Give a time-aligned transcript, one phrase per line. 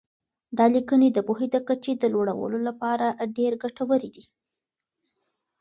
[0.57, 3.05] دا لیکنې د پوهې د کچې د لوړولو لپاره
[3.37, 4.23] ډېر ګټورې دي.